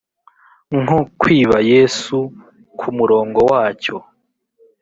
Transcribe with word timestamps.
nk 0.81 0.91
"kwiba 1.19 1.57
yesu"? 1.71 2.17
kumurongo 2.79 3.39
wacyo 3.51 3.97